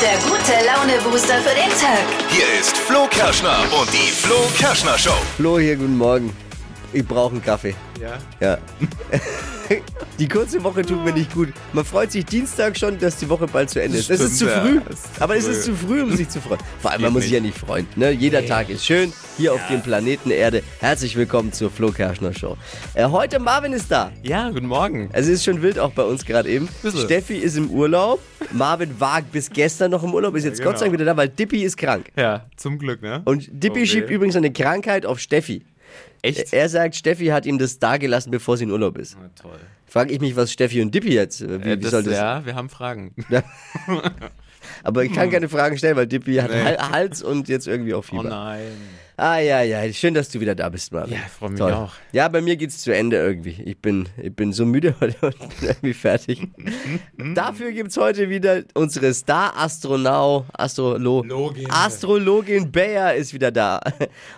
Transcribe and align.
der 0.00 0.16
gute 0.30 0.52
Laune-Booster 0.64 1.38
für 1.40 1.54
den 1.54 1.70
Tag. 1.70 2.04
Hier 2.30 2.44
ist 2.60 2.76
Flo 2.76 3.06
Kerschner 3.10 3.58
und 3.80 3.92
die 3.92 4.12
Flo 4.12 4.36
Kerschner 4.56 4.96
Show. 4.96 5.10
Flo 5.36 5.58
hier, 5.58 5.74
guten 5.76 5.96
Morgen. 5.96 6.32
Ich 6.92 7.04
brauche 7.06 7.32
einen 7.32 7.42
Kaffee. 7.42 7.74
Ja. 8.00 8.18
Ja. 8.40 8.58
Die 10.18 10.26
kurze 10.26 10.64
Woche 10.64 10.80
tut 10.82 11.04
mir 11.04 11.12
nicht 11.12 11.32
gut. 11.34 11.50
Man 11.74 11.84
freut 11.84 12.10
sich 12.10 12.24
Dienstag 12.24 12.76
schon, 12.78 12.98
dass 12.98 13.16
die 13.18 13.28
Woche 13.28 13.46
bald 13.46 13.68
zu 13.68 13.82
Ende 13.82 13.98
ist. 13.98 14.08
Es 14.10 14.18
ist 14.20 14.38
zu 14.38 14.46
Stimmt, 14.48 14.50
ja. 14.56 14.62
früh. 14.62 14.80
Es 14.90 14.94
ist 15.04 15.14
zu 15.14 15.22
Aber 15.22 15.36
es 15.36 15.44
früh. 15.44 15.50
ist 15.52 15.64
zu 15.64 15.74
früh, 15.76 16.02
um 16.02 16.16
sich 16.16 16.28
zu 16.30 16.40
freuen. 16.40 16.60
Vor 16.80 16.90
allem, 16.90 17.02
man 17.02 17.12
muss 17.12 17.24
sich 17.24 17.32
ja 17.32 17.40
nicht 17.40 17.58
freuen. 17.58 17.86
Ne? 17.94 18.10
Jeder 18.12 18.44
Tag 18.46 18.70
ist 18.70 18.84
schön. 18.86 19.12
Hier 19.36 19.52
auf 19.52 19.60
dem 19.70 19.82
Planeten 19.82 20.30
Erde. 20.30 20.62
Herzlich 20.80 21.14
willkommen 21.16 21.52
zur 21.52 21.70
Flo 21.70 21.92
Kerschner 21.92 22.32
Show. 22.32 22.56
Äh, 22.94 23.06
heute 23.08 23.38
Marvin 23.38 23.74
ist 23.74 23.90
da. 23.90 24.10
Ja, 24.22 24.48
guten 24.48 24.66
Morgen. 24.66 25.10
Es 25.12 25.28
ist 25.28 25.44
schon 25.44 25.60
wild 25.60 25.78
auch 25.78 25.92
bei 25.92 26.02
uns 26.04 26.24
gerade 26.24 26.48
eben. 26.48 26.68
Bisschen. 26.82 27.02
Steffi 27.02 27.36
ist 27.36 27.58
im 27.58 27.70
Urlaub. 27.70 28.20
Marvin 28.52 28.98
war 29.00 29.22
bis 29.22 29.50
gestern 29.50 29.90
noch 29.90 30.02
im 30.02 30.14
Urlaub, 30.14 30.34
ist 30.36 30.44
jetzt 30.44 30.58
genau. 30.58 30.70
Gott 30.70 30.78
sei 30.78 30.86
Dank 30.86 30.94
wieder 30.94 31.04
da, 31.04 31.16
weil 31.16 31.28
Dippy 31.28 31.62
ist 31.64 31.76
krank. 31.76 32.10
Ja, 32.16 32.46
zum 32.56 32.78
Glück, 32.78 33.02
ne? 33.02 33.22
Und 33.24 33.48
Dippy 33.52 33.78
Oh, 33.80 33.82
weh. 33.82 33.86
schiebt 33.86 34.10
übrigens 34.10 34.36
eine 34.36 34.52
Krankheit 34.52 35.04
auf 35.06 35.18
Steffi. 35.20 35.64
Echt? 36.22 36.52
Er 36.52 36.68
sagt, 36.68 36.96
Steffi 36.96 37.26
hat 37.26 37.46
ihm 37.46 37.58
das 37.58 37.78
dagelassen, 37.78 38.30
bevor 38.30 38.56
sie 38.56 38.64
in 38.64 38.70
Urlaub 38.70 38.98
ist. 38.98 39.16
Na, 39.20 39.28
toll. 39.40 39.58
Frage 39.86 40.12
ich 40.12 40.20
mich, 40.20 40.34
was 40.36 40.52
Steffi 40.52 40.82
und 40.82 40.94
Dippy 40.94 41.14
jetzt, 41.14 41.40
wie, 41.40 41.52
Äh, 41.52 41.64
wie 41.64 41.80
das, 41.80 41.90
soll 41.92 42.02
das? 42.02 42.14
Ja, 42.14 42.44
wir 42.44 42.54
haben 42.54 42.68
Fragen. 42.68 43.14
Aber 44.82 45.04
ich 45.04 45.12
kann 45.12 45.30
keine 45.30 45.48
Fragen 45.48 45.78
stellen, 45.78 45.96
weil 45.96 46.06
Dippy 46.06 46.36
hat 46.36 46.50
Nee. 46.50 46.62
Hal- 46.62 46.90
Hals 46.90 47.22
und 47.22 47.48
jetzt 47.48 47.66
irgendwie 47.66 47.94
auch 47.94 47.98
Oh 48.00 48.02
Fieber. 48.02 48.24
nein. 48.24 48.72
Ah 49.18 49.38
ja, 49.38 49.62
ja, 49.62 49.92
schön, 49.92 50.14
dass 50.14 50.30
du 50.30 50.40
wieder 50.40 50.54
da 50.54 50.68
bist, 50.70 50.92
Marvin. 50.92 51.14
Ja, 51.14 51.20
ich 51.26 51.32
freu 51.32 51.48
mich 51.50 51.58
Toll. 51.58 51.72
auch. 51.72 51.92
Ja, 52.12 52.28
bei 52.28 52.40
mir 52.40 52.56
geht's 52.56 52.78
zu 52.78 52.94
Ende 52.94 53.16
irgendwie. 53.16 53.60
Ich 53.64 53.76
bin, 53.78 54.08
ich 54.16 54.34
bin 54.34 54.52
so 54.54 54.64
müde 54.64 54.94
heute 55.00 55.16
und 55.26 55.38
bin 55.38 55.68
irgendwie 55.68 55.92
fertig. 55.94 56.48
Dafür 57.34 57.72
gibt's 57.72 57.96
heute 57.96 58.30
wieder 58.30 58.62
unsere 58.74 59.12
Star-Astronaut, 59.12 60.46
Astrolo 60.52 61.22
Login. 61.22 61.70
Astrologin 61.70 62.72
Bayer 62.72 63.14
ist 63.14 63.34
wieder 63.34 63.50
da. 63.50 63.80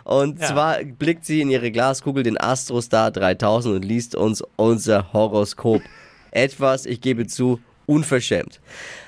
Und 0.05 0.41
Ja. 0.41 0.47
zwar 0.49 0.85
blickt 0.85 1.25
sie 1.25 1.41
in 1.41 1.51
ihre 1.51 1.71
Glaskugel 1.71 2.23
den 2.23 2.41
Astrostar 2.41 3.11
3000 3.11 3.77
und 3.77 3.85
liest 3.85 4.15
uns 4.17 4.43
unser 4.57 5.13
Horoskop. 5.13 5.83
Etwas, 6.33 6.87
ich 6.87 7.01
gebe 7.01 7.27
zu, 7.27 7.61
unverschämt. 7.87 8.61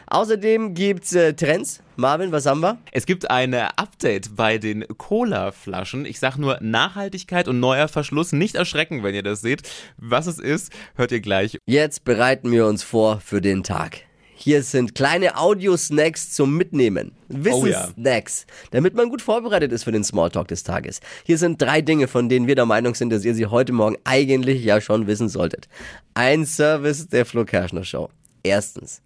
Außerdem 0.08 0.74
gibt's 0.74 1.14
äh, 1.14 1.34
Trends. 1.34 1.81
Marvin, 2.02 2.32
was 2.32 2.46
haben 2.46 2.58
wir? 2.62 2.78
Es 2.90 3.06
gibt 3.06 3.30
ein 3.30 3.54
Update 3.54 4.34
bei 4.34 4.58
den 4.58 4.84
Cola-Flaschen. 4.88 6.04
Ich 6.04 6.18
sag 6.18 6.36
nur 6.36 6.58
Nachhaltigkeit 6.60 7.46
und 7.46 7.60
neuer 7.60 7.86
Verschluss. 7.86 8.32
Nicht 8.32 8.56
erschrecken, 8.56 9.04
wenn 9.04 9.14
ihr 9.14 9.22
das 9.22 9.40
seht. 9.40 9.62
Was 9.98 10.26
es 10.26 10.40
ist, 10.40 10.72
hört 10.96 11.12
ihr 11.12 11.20
gleich. 11.20 11.58
Jetzt 11.64 12.02
bereiten 12.02 12.50
wir 12.50 12.66
uns 12.66 12.82
vor 12.82 13.20
für 13.20 13.40
den 13.40 13.62
Tag. 13.62 14.00
Hier 14.34 14.64
sind 14.64 14.96
kleine 14.96 15.38
Audio-Snacks 15.38 16.32
zum 16.32 16.56
Mitnehmen. 16.56 17.12
Oh 17.30 17.36
ja. 17.36 17.44
Wissenssnacks, 17.44 18.46
damit 18.72 18.94
man 18.94 19.08
gut 19.08 19.22
vorbereitet 19.22 19.70
ist 19.70 19.84
für 19.84 19.92
den 19.92 20.02
Smalltalk 20.02 20.48
des 20.48 20.64
Tages. 20.64 20.98
Hier 21.22 21.38
sind 21.38 21.62
drei 21.62 21.82
Dinge, 21.82 22.08
von 22.08 22.28
denen 22.28 22.48
wir 22.48 22.56
der 22.56 22.66
Meinung 22.66 22.96
sind, 22.96 23.10
dass 23.10 23.24
ihr 23.24 23.36
sie 23.36 23.46
heute 23.46 23.72
Morgen 23.72 23.96
eigentlich 24.02 24.64
ja 24.64 24.80
schon 24.80 25.06
wissen 25.06 25.28
solltet. 25.28 25.68
Ein 26.14 26.46
Service 26.46 27.06
der 27.06 27.24
Flo 27.24 27.44
Kerschner 27.44 27.84
Show. 27.84 28.08
Erstens, 28.42 29.02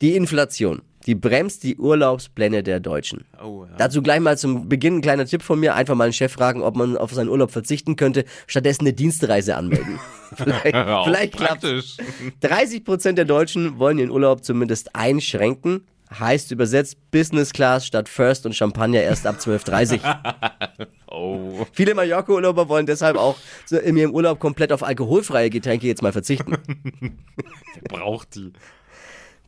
die 0.00 0.16
Inflation. 0.16 0.80
Die 1.08 1.14
bremst 1.14 1.62
die 1.62 1.78
Urlaubspläne 1.78 2.62
der 2.62 2.80
Deutschen. 2.80 3.24
Oh, 3.42 3.64
ja. 3.64 3.74
Dazu 3.78 4.02
gleich 4.02 4.20
mal 4.20 4.36
zum 4.36 4.68
Beginn 4.68 4.96
ein 4.96 5.00
kleiner 5.00 5.24
Tipp 5.24 5.42
von 5.42 5.58
mir. 5.58 5.74
Einfach 5.74 5.94
mal 5.94 6.04
einen 6.04 6.12
Chef 6.12 6.30
fragen, 6.30 6.60
ob 6.60 6.76
man 6.76 6.98
auf 6.98 7.14
seinen 7.14 7.30
Urlaub 7.30 7.50
verzichten 7.50 7.96
könnte, 7.96 8.26
stattdessen 8.46 8.82
eine 8.82 8.92
Dienstreise 8.92 9.56
anmelden. 9.56 9.98
vielleicht 10.34 10.74
Auch 10.74 11.06
vielleicht 11.06 11.34
klappt 11.34 11.62
praktisch. 11.62 11.96
30 12.42 12.84
Prozent 12.84 13.16
der 13.16 13.24
Deutschen 13.24 13.78
wollen 13.78 13.98
ihren 13.98 14.10
Urlaub 14.10 14.44
zumindest 14.44 14.94
einschränken. 14.94 15.86
Heißt 16.10 16.52
übersetzt 16.52 16.98
Business 17.10 17.54
Class 17.54 17.86
statt 17.86 18.10
First 18.10 18.44
und 18.44 18.54
Champagner 18.54 19.00
erst 19.00 19.26
ab 19.26 19.36
12.30 19.38 20.00
Oh. 21.10 21.66
Viele 21.72 21.94
Mallorca-Urlauber 21.94 22.68
wollen 22.68 22.84
deshalb 22.84 23.16
auch 23.16 23.38
in 23.70 23.96
ihrem 23.96 24.12
Urlaub 24.12 24.38
komplett 24.38 24.72
auf 24.72 24.82
alkoholfreie 24.82 25.48
Getränke 25.48 25.86
jetzt 25.86 26.02
mal 26.02 26.12
verzichten. 26.12 26.58
Braucht 27.88 28.34
die. 28.34 28.52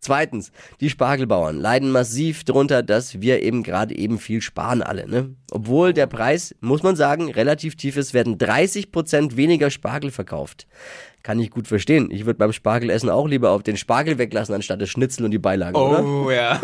Zweitens, 0.03 0.51
die 0.81 0.89
Spargelbauern 0.89 1.59
leiden 1.59 1.91
massiv 1.91 2.45
drunter, 2.45 2.83
dass 2.83 3.21
wir 3.21 3.43
eben 3.43 3.63
gerade 3.63 3.95
eben 3.95 4.19
viel 4.19 4.41
sparen 4.41 4.83
alle. 4.83 5.07
Ne? 5.07 5.35
Obwohl 5.51 5.93
der 5.93 6.07
Preis, 6.07 6.55
muss 6.61 6.83
man 6.83 6.97
sagen, 6.97 7.31
relativ 7.31 7.77
tief 7.77 7.99
ist, 7.99 8.15
werden 8.15 8.39
30% 8.39 9.37
weniger 9.37 9.69
Spargel 9.69 10.11
verkauft. 10.11 10.67
Kann 11.23 11.39
ich 11.39 11.51
gut 11.51 11.69
verstehen. 11.69 12.11
Ich 12.11 12.25
würde 12.25 12.39
beim 12.39 12.55
Spargelessen 12.55 13.11
auch 13.11 13.29
lieber 13.29 13.51
auf 13.51 13.63
den 13.63 13.77
Spargel 13.77 14.17
weglassen, 14.17 14.55
anstatt 14.55 14.81
das 14.81 14.89
Schnitzel 14.89 15.27
und 15.27 15.33
die 15.33 15.39
Beilagen, 15.39 15.77
oder? 15.77 16.03
Oh, 16.03 16.31
ja. 16.31 16.59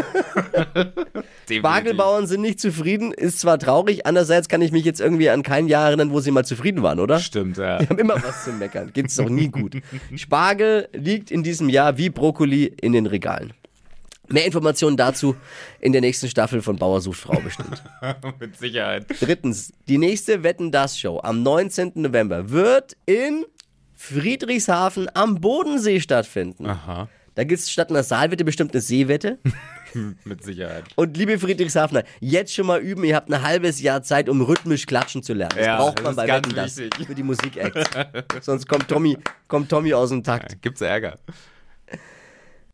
Definitiv. 1.48 1.60
Spargelbauern 1.60 2.26
sind 2.26 2.40
nicht 2.40 2.60
zufrieden, 2.60 3.12
ist 3.12 3.38
zwar 3.38 3.58
traurig, 3.58 4.04
andererseits 4.04 4.48
kann 4.48 4.62
ich 4.62 4.72
mich 4.72 4.84
jetzt 4.84 5.00
irgendwie 5.00 5.30
an 5.30 5.44
kein 5.44 5.68
Jahr 5.68 5.88
erinnern, 5.88 6.10
wo 6.10 6.18
sie 6.20 6.32
mal 6.32 6.44
zufrieden 6.44 6.82
waren, 6.82 6.98
oder? 6.98 7.20
Stimmt, 7.20 7.56
ja. 7.56 7.78
Die 7.80 7.88
haben 7.88 7.98
immer 7.98 8.20
was 8.22 8.44
zu 8.44 8.52
meckern. 8.52 8.90
Geht's 8.92 9.14
doch 9.14 9.28
nie 9.28 9.48
gut. 9.48 9.76
Spargel 10.16 10.88
liegt 10.92 11.30
in 11.30 11.44
diesem 11.44 11.68
Jahr 11.68 11.98
wie 11.98 12.10
Brokkoli 12.10 12.64
in 12.64 12.92
den 12.92 13.06
Regalen. 13.06 13.52
Mehr 14.28 14.44
Informationen 14.44 14.96
dazu 14.96 15.36
in 15.78 15.92
der 15.92 16.00
nächsten 16.00 16.28
Staffel 16.28 16.60
von 16.60 16.76
Bauer 16.76 17.00
sucht 17.00 17.20
Frau 17.20 17.38
bestimmt. 17.40 17.80
Mit 18.40 18.56
Sicherheit. 18.56 19.06
Drittens, 19.20 19.72
die 19.88 19.98
nächste 19.98 20.42
Wetten 20.42 20.72
das 20.72 20.98
Show 20.98 21.20
am 21.22 21.44
19. 21.44 21.92
November 21.94 22.50
wird 22.50 22.96
in 23.06 23.44
Friedrichshafen 23.94 25.08
am 25.14 25.40
Bodensee 25.40 26.00
stattfinden. 26.00 26.66
Aha. 26.66 27.08
Da 27.36 27.44
gibt's 27.44 27.70
statt 27.70 27.90
einer 27.90 28.02
Saalwette 28.02 28.44
bestimmt 28.44 28.72
eine 28.72 28.80
Seewette. 28.80 29.38
Mit 30.24 30.44
Sicherheit. 30.44 30.84
Und 30.96 31.16
liebe 31.16 31.38
Friedrichshafener, 31.38 32.04
jetzt 32.20 32.54
schon 32.54 32.66
mal 32.66 32.80
üben, 32.80 33.04
ihr 33.04 33.16
habt 33.16 33.32
ein 33.32 33.42
halbes 33.42 33.80
Jahr 33.80 34.02
Zeit, 34.02 34.28
um 34.28 34.40
rhythmisch 34.40 34.86
klatschen 34.86 35.22
zu 35.22 35.34
lernen. 35.34 35.56
Das 35.56 35.66
Ja, 35.66 35.76
braucht 35.78 36.02
man 36.02 36.16
bei 36.16 36.26
Wetten 36.28 36.54
das 36.54 36.74
für 36.74 37.14
die 37.14 37.22
Musikacts. 37.22 37.90
Sonst 38.40 38.68
kommt 38.68 38.88
Tommy, 38.88 39.16
kommt 39.48 39.68
Tommy 39.68 39.94
aus 39.94 40.10
dem 40.10 40.22
Takt. 40.22 40.60
Gibt's 40.62 40.80
Ärger. 40.80 41.18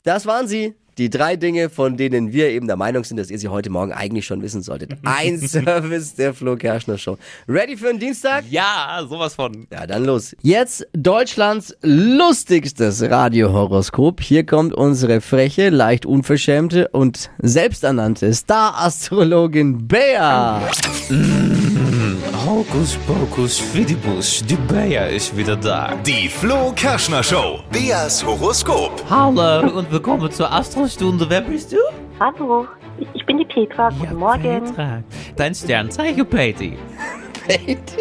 Das 0.03 0.27
waren 0.27 0.49
sie. 0.49 0.75
Die 0.99 1.09
drei 1.09 1.37
Dinge, 1.37 1.71
von 1.71 1.97
denen 1.97 2.33
wir 2.33 2.51
eben 2.51 2.67
der 2.67 2.77
Meinung 2.77 3.05
sind, 3.05 3.17
dass 3.17 3.31
ihr 3.31 3.39
sie 3.39 3.49
heute 3.49 3.71
Morgen 3.71 3.93
eigentlich 3.93 4.27
schon 4.27 4.43
wissen 4.43 4.63
solltet. 4.63 4.93
Ein 5.05 5.39
Service 5.39 6.15
der 6.15 6.35
Flo 6.35 6.57
Kerschner 6.57 6.99
Show. 6.99 7.17
Ready 7.49 7.77
für 7.77 7.87
den 7.87 7.99
Dienstag? 7.99 8.45
Ja, 8.51 9.05
sowas 9.09 9.35
von. 9.35 9.67
Ja, 9.73 9.87
dann 9.87 10.05
los. 10.05 10.37
Jetzt 10.43 10.87
Deutschlands 10.93 11.75
lustigstes 11.83 13.03
Radiohoroskop. 13.03 14.21
Hier 14.21 14.45
kommt 14.45 14.75
unsere 14.75 15.21
freche, 15.21 15.71
leicht 15.71 16.05
unverschämte 16.05 16.89
und 16.89 17.31
selbsternannte 17.39 18.33
Star-Astrologin 18.35 19.89
Bea. 19.89 20.61
Hokus 22.31 22.97
pokus 23.07 23.59
fidibus, 23.59 24.45
die 24.47 24.55
Bayer 24.57 25.09
ist 25.09 25.37
wieder 25.37 25.57
da. 25.57 25.93
Die 26.07 26.29
Flo 26.29 26.73
Kerschner 26.75 27.23
Show. 27.23 27.59
Beas 27.73 28.25
Horoskop. 28.25 29.03
Hallo 29.11 29.69
und 29.79 29.91
willkommen 29.91 30.31
zur 30.31 30.51
Astrostunde. 30.53 31.27
Wer 31.29 31.41
bist 31.41 31.73
du? 31.73 31.77
Hallo, 32.21 32.67
ich- 32.99 33.09
ich 33.15 33.27
bin 33.27 33.39
die 33.39 33.45
Petra. 33.45 33.89
Guten 33.99 34.15
Morgen. 34.17 34.43
Petra. 34.65 35.03
Dein 35.37 35.55
Sternzeichen, 35.55 36.25
Patty. 36.27 36.79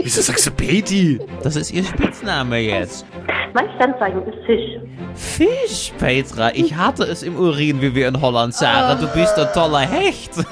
Wieso 0.04 0.22
sagst 0.22 0.46
du 0.46 0.52
Peti? 0.52 1.20
Das 1.42 1.56
ist 1.56 1.72
ihr 1.72 1.84
Spitzname 1.84 2.60
jetzt. 2.60 3.06
Mein 3.54 3.66
Sternzeichen 3.76 4.22
ist 4.28 4.46
Fisch. 4.46 4.80
Fisch, 5.16 5.94
Petra. 5.98 6.52
Ich 6.54 6.76
hatte 6.76 7.04
es 7.04 7.24
im 7.24 7.36
Urin, 7.36 7.82
wie 7.82 7.96
wir 7.96 8.08
in 8.08 8.22
Holland 8.22 8.54
sagen. 8.54 9.02
Du 9.02 9.08
bist 9.08 9.38
ein 9.38 9.48
toller 9.54 9.80
Hecht. 9.80 10.32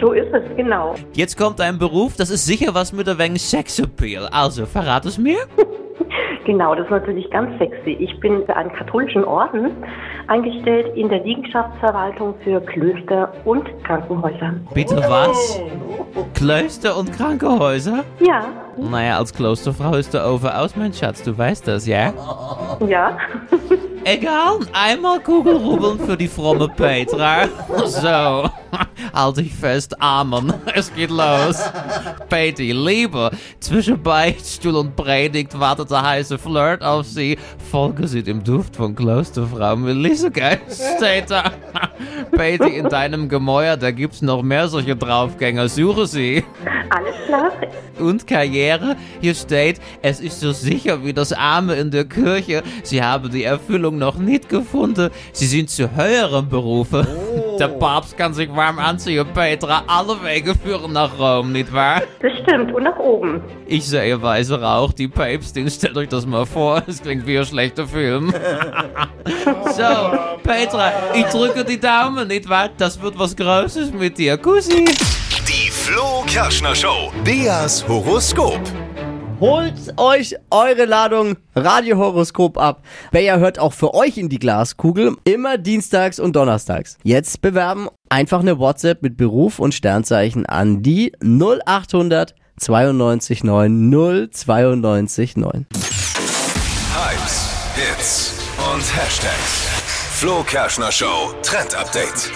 So 0.00 0.12
ist 0.12 0.32
es, 0.32 0.56
genau. 0.56 0.94
Jetzt 1.14 1.36
kommt 1.36 1.60
ein 1.60 1.78
Beruf, 1.78 2.16
das 2.16 2.30
ist 2.30 2.46
sicher 2.46 2.74
was 2.74 2.92
mit 2.92 3.08
ein 3.08 3.18
wenig 3.18 3.42
Sexappeal. 3.42 4.28
Also, 4.30 4.66
verrat 4.66 5.04
es 5.06 5.18
mir. 5.18 5.38
Genau, 6.44 6.74
das 6.74 6.86
ist 6.86 6.90
natürlich 6.90 7.30
ganz 7.30 7.58
sexy. 7.58 7.90
Ich 8.00 8.18
bin 8.20 8.42
für 8.46 8.56
einen 8.56 8.72
katholischen 8.72 9.22
Orden 9.22 9.70
eingestellt 10.28 10.96
in 10.96 11.10
der 11.10 11.22
Liegenschaftsverwaltung 11.22 12.36
für 12.42 12.58
Klöster 12.62 13.30
und 13.44 13.66
Krankenhäuser. 13.84 14.54
Bitte 14.72 14.96
was? 14.96 15.60
Klöster 16.32 16.96
und 16.96 17.12
Krankenhäuser? 17.12 18.02
Ja, 18.20 18.46
Naja, 18.78 19.18
als 19.18 19.34
Klosterfrau 19.34 19.96
ist 19.96 20.14
der 20.14 20.26
Ofen 20.26 20.48
aus, 20.48 20.74
mein 20.74 20.94
Schatz. 20.94 21.22
Du 21.22 21.36
weißt 21.36 21.68
das, 21.68 21.86
ja? 21.86 22.14
ja. 22.88 23.18
Egal, 24.04 24.60
einmal 24.72 25.20
Kugelrubbeln 25.20 25.98
für 26.00 26.16
die 26.16 26.28
fromme 26.28 26.68
Petra. 26.68 27.42
So, 27.84 28.48
halt 29.12 29.38
dich 29.38 29.54
fest, 29.54 30.00
Amen. 30.00 30.52
Es 30.74 30.94
geht 30.94 31.10
los. 31.10 31.62
Peti, 32.28 32.72
Liebe, 32.72 33.30
zwischen 33.60 34.02
Beichtstuhl 34.02 34.76
und 34.76 34.96
Predigt 34.96 35.58
wartet 35.58 35.90
der 35.90 36.02
heiße 36.02 36.38
Flirt 36.38 36.82
auf 36.82 37.06
sie. 37.06 37.38
Folge 37.70 38.06
sie 38.06 38.22
dem 38.22 38.44
Duft 38.44 38.76
von 38.76 38.94
Klosterfrau 38.94 39.76
Melisse 39.76 40.30
steht 40.96 41.30
da. 41.30 41.52
Peti, 42.30 42.76
in 42.76 42.88
deinem 42.88 43.28
Gemäuer, 43.28 43.76
da 43.76 43.90
gibt's 43.90 44.22
noch 44.22 44.42
mehr 44.42 44.68
solche 44.68 44.96
Draufgänger. 44.96 45.68
Suche 45.68 46.06
sie. 46.06 46.44
Alles 46.90 47.14
klar. 47.26 47.52
Und 47.98 48.26
Karriere, 48.26 48.96
hier 49.20 49.34
steht, 49.34 49.80
es 50.02 50.20
ist 50.20 50.40
so 50.40 50.52
sicher 50.52 51.04
wie 51.04 51.12
das 51.12 51.32
Arme 51.32 51.74
in 51.74 51.90
der 51.90 52.04
Kirche. 52.04 52.62
Sie 52.82 53.02
haben 53.02 53.30
die 53.30 53.44
Erfüllung 53.44 53.98
noch 53.98 54.16
nicht 54.18 54.48
gefunden. 54.48 55.10
Sie 55.32 55.46
sind 55.46 55.70
zu 55.70 55.94
höheren 55.96 56.48
Berufen. 56.48 57.06
Der 57.58 57.68
Papst 57.68 58.16
kann 58.16 58.34
sich 58.34 58.54
warm 58.54 58.78
anziehen, 58.78 59.26
Petra. 59.34 59.82
Alle 59.86 60.22
Wege 60.22 60.54
führen 60.54 60.92
nach 60.92 61.18
Rom, 61.18 61.50
nicht 61.52 61.72
wahr? 61.72 62.02
Das 62.20 62.32
stimmt. 62.42 62.72
Und 62.72 62.84
nach 62.84 62.96
oben. 62.98 63.42
Ich 63.66 63.86
sehe 63.86 64.20
weiße 64.20 64.60
Rauch, 64.60 64.92
die 64.92 65.08
Päpstin. 65.08 65.68
Stellt 65.68 65.96
euch 65.96 66.08
das 66.08 66.24
mal 66.24 66.46
vor. 66.46 66.82
Es 66.86 67.02
klingt 67.02 67.26
wie 67.26 67.38
ein 67.38 67.44
schlechter 67.44 67.86
Film. 67.86 68.32
so, 69.76 70.18
Petra, 70.42 70.92
ich 71.14 71.24
drücke 71.26 71.64
die 71.64 71.80
Daumen, 71.80 72.28
nicht 72.28 72.48
wahr? 72.48 72.68
Das 72.76 73.00
wird 73.02 73.18
was 73.18 73.34
Großes 73.34 73.92
mit 73.92 74.18
dir. 74.18 74.36
Kussi. 74.36 74.84
Die 75.48 75.70
Flo 75.70 76.24
Kerschner 76.26 76.74
Show. 76.74 77.10
Beas 77.24 77.86
Horoskop. 77.88 78.60
Holt 79.40 79.74
euch 79.98 80.34
eure 80.50 80.84
Ladung 80.84 81.36
Radiohoroskop 81.54 82.58
ab. 82.58 82.82
Bayer 83.12 83.38
hört 83.38 83.60
auch 83.60 83.72
für 83.72 83.94
euch 83.94 84.18
in 84.18 84.28
die 84.28 84.40
Glaskugel. 84.40 85.16
Immer 85.22 85.58
dienstags 85.58 86.18
und 86.18 86.34
donnerstags. 86.34 86.98
Jetzt 87.04 87.40
bewerben 87.40 87.88
einfach 88.08 88.40
eine 88.40 88.58
WhatsApp 88.58 89.00
mit 89.02 89.16
Beruf 89.16 89.60
und 89.60 89.74
Sternzeichen 89.74 90.44
an 90.46 90.82
die 90.82 91.12
0800 91.22 92.34
92 92.58 93.44
9 93.44 94.28
092 94.32 95.36
9. 95.36 95.66
Hypes, 96.94 97.50
Hits 97.76 98.34
und 98.74 98.96
Hashtags. 98.96 99.68
Flo 100.14 100.42
Kerschner 100.42 100.90
Show 100.90 101.32
Trend 101.42 101.76
Update. 101.76 102.32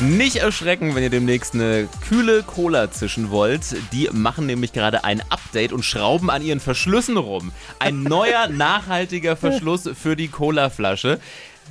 Nicht 0.00 0.36
erschrecken, 0.36 0.94
wenn 0.94 1.04
ihr 1.04 1.10
demnächst 1.10 1.54
eine 1.54 1.88
kühle 2.08 2.42
Cola 2.42 2.90
zischen 2.90 3.30
wollt. 3.30 3.76
Die 3.92 4.10
machen 4.12 4.44
nämlich 4.44 4.72
gerade 4.72 5.04
ein 5.04 5.22
Update 5.30 5.72
und 5.72 5.84
schrauben 5.84 6.30
an 6.30 6.42
ihren 6.42 6.58
Verschlüssen 6.58 7.16
rum. 7.16 7.52
Ein 7.78 8.02
neuer, 8.02 8.48
nachhaltiger 8.50 9.36
Verschluss 9.36 9.88
für 9.94 10.16
die 10.16 10.28
Colaflasche. 10.28 11.20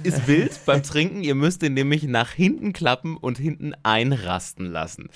Ist 0.04 0.26
wild 0.26 0.58
beim 0.66 0.82
Trinken. 0.84 1.22
Ihr 1.22 1.36
müsst 1.36 1.62
den 1.62 1.74
nämlich 1.74 2.04
nach 2.04 2.32
hinten 2.32 2.72
klappen 2.72 3.18
und 3.18 3.38
hinten 3.38 3.74
einrasten 3.84 4.72
lassen. 4.72 5.10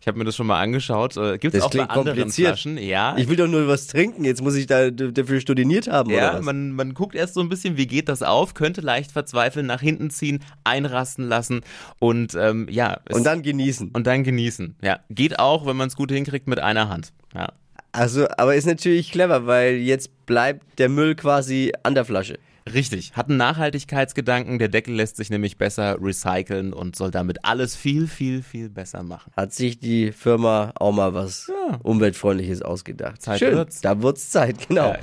Ich 0.00 0.06
habe 0.06 0.18
mir 0.18 0.24
das 0.24 0.34
schon 0.34 0.46
mal 0.46 0.58
angeschaut. 0.60 1.14
Gibt 1.40 1.54
es 1.54 1.62
auch 1.62 1.70
bei 1.70 1.80
anderen 1.80 2.06
kompliziert. 2.06 2.48
Flaschen? 2.48 2.78
Ja. 2.78 3.16
Ich 3.18 3.28
will 3.28 3.36
doch 3.36 3.46
nur 3.46 3.68
was 3.68 3.86
trinken. 3.86 4.24
Jetzt 4.24 4.42
muss 4.42 4.54
ich 4.54 4.66
da 4.66 4.90
dafür 4.90 5.40
studiert 5.40 5.88
haben, 5.88 6.08
oder 6.10 6.16
Ja, 6.16 6.34
was? 6.34 6.42
man, 6.42 6.72
man 6.72 6.94
guckt 6.94 7.14
erst 7.14 7.34
so 7.34 7.40
ein 7.40 7.50
bisschen, 7.50 7.76
wie 7.76 7.86
geht 7.86 8.08
das 8.08 8.22
auf, 8.22 8.54
könnte 8.54 8.80
leicht 8.80 9.12
verzweifeln, 9.12 9.66
nach 9.66 9.82
hinten 9.82 10.08
ziehen, 10.10 10.42
einrasten 10.64 11.28
lassen 11.28 11.60
und 11.98 12.34
ähm, 12.34 12.66
ja. 12.70 12.98
und 13.12 13.24
dann 13.24 13.42
genießen. 13.42 13.90
und 13.92 14.06
dann 14.06 14.24
genießen. 14.24 14.76
Ja, 14.82 15.00
geht 15.10 15.38
auch, 15.38 15.66
wenn 15.66 15.76
man 15.76 15.88
es 15.88 15.96
gut 15.96 16.10
hinkriegt 16.10 16.48
mit 16.48 16.60
einer 16.60 16.88
Hand. 16.88 17.12
Ja. 17.34 17.52
Also, 17.92 18.26
aber 18.38 18.54
ist 18.54 18.66
natürlich 18.66 19.10
clever, 19.12 19.46
weil 19.46 19.74
jetzt 19.74 20.24
bleibt 20.24 20.78
der 20.78 20.88
Müll 20.88 21.14
quasi 21.14 21.72
an 21.82 21.94
der 21.94 22.04
Flasche. 22.04 22.38
Richtig, 22.72 23.12
hat 23.16 23.28
einen 23.28 23.38
Nachhaltigkeitsgedanken. 23.38 24.58
Der 24.58 24.68
Deckel 24.68 24.94
lässt 24.94 25.16
sich 25.16 25.30
nämlich 25.30 25.56
besser 25.58 25.96
recyceln 26.00 26.72
und 26.72 26.94
soll 26.96 27.10
damit 27.10 27.44
alles 27.44 27.74
viel, 27.74 28.06
viel, 28.06 28.42
viel 28.42 28.68
besser 28.68 29.02
machen. 29.02 29.32
Hat 29.36 29.52
sich 29.52 29.78
die 29.78 30.12
Firma 30.12 30.72
auch 30.76 30.92
mal 30.92 31.14
was 31.14 31.50
Umweltfreundliches 31.82 32.62
ausgedacht. 32.62 33.22
Zeit 33.22 33.38
Schön, 33.38 33.54
wird's. 33.54 33.80
da 33.80 34.02
wird's 34.02 34.30
Zeit, 34.30 34.68
genau. 34.68 34.88
Ja. 34.88 34.98